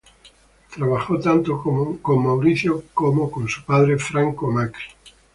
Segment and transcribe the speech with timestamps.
[0.73, 1.61] Trabajó tanto
[2.01, 4.81] con Mauricio, como con su padre Franco Macri.